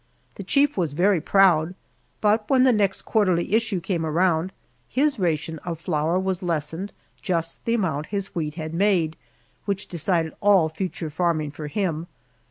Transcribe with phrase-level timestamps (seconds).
[0.33, 1.75] The chief was very proud.
[2.21, 4.51] But when the next quarterly issue came around,
[4.89, 9.15] his ration of flour was lessened just the amount his wheat had made,
[9.65, 12.07] which decided all future farming for him!